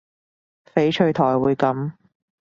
[0.65, 1.93] 翡翠台會噉